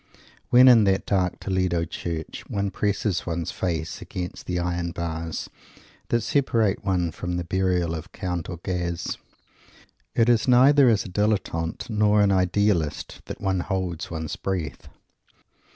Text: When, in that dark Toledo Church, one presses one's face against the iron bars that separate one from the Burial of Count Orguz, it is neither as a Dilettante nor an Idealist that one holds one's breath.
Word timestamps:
When, 0.49 0.67
in 0.67 0.85
that 0.85 1.05
dark 1.05 1.39
Toledo 1.39 1.85
Church, 1.85 2.43
one 2.49 2.71
presses 2.71 3.27
one's 3.27 3.51
face 3.51 4.01
against 4.01 4.47
the 4.47 4.57
iron 4.57 4.93
bars 4.93 5.47
that 6.09 6.21
separate 6.21 6.83
one 6.83 7.11
from 7.11 7.37
the 7.37 7.43
Burial 7.43 7.93
of 7.93 8.11
Count 8.11 8.49
Orguz, 8.49 9.19
it 10.15 10.27
is 10.27 10.47
neither 10.47 10.89
as 10.89 11.05
a 11.05 11.07
Dilettante 11.07 11.91
nor 11.91 12.21
an 12.21 12.31
Idealist 12.31 13.21
that 13.25 13.39
one 13.41 13.59
holds 13.59 14.09
one's 14.09 14.35
breath. 14.37 14.89